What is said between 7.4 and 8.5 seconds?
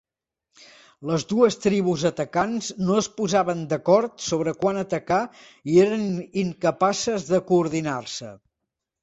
coordinar-se.